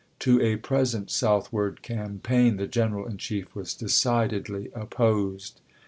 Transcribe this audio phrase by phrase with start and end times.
[0.21, 5.61] To a present southward campaign, the General in Chief was decidedly opposed.